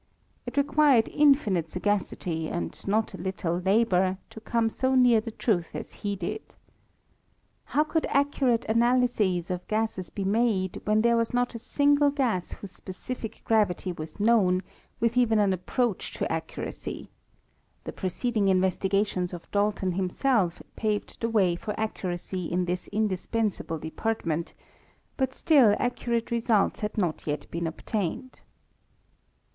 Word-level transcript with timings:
It 0.47 0.57
required 0.57 1.09
infinite 1.09 1.69
sagacity, 1.69 2.49
and 2.49 2.87
not 2.87 3.13
a 3.13 3.19
little 3.19 3.59
labour, 3.59 4.17
to 4.31 4.39
come 4.41 4.67
so 4.71 4.95
near 4.95 5.21
the 5.21 5.29
truth 5.29 5.75
as 5.75 5.93
he 5.93 6.15
did. 6.15 6.55
How 7.65 7.83
could 7.83 8.07
ac 8.09 8.29
curate 8.31 8.65
analyses 8.65 9.51
of 9.51 9.67
gases 9.67 10.09
be 10.09 10.23
made 10.23 10.81
when 10.85 11.03
there 11.03 11.15
was 11.17 11.35
not 11.35 11.53
a 11.53 11.59
single 11.59 12.09
gas 12.09 12.53
whose 12.53 12.71
specific 12.71 13.43
gravity 13.45 13.91
was 13.91 14.19
known, 14.19 14.63
with 14.99 15.17
even 15.17 15.37
an 15.37 15.53
approach 15.53 16.13
to 16.15 16.31
accuracy; 16.31 17.11
the 17.83 17.93
preceding 17.93 18.47
investigations 18.47 19.33
of 19.33 19.51
Dalton 19.51 19.91
himself 19.91 20.63
paved 20.75 21.17
the 21.21 21.29
way 21.29 21.55
for 21.55 21.79
accuracy 21.79 22.51
in 22.51 22.65
this 22.65 22.87
indispensable 22.87 23.77
department; 23.77 24.55
but 25.15 25.35
still 25.35 25.75
accurate 25.77 26.31
results 26.31 26.79
had 26.79 26.97
not 26.97 27.27
yet 27.27 27.45
been 27.51 27.67
obtained. 27.67 28.41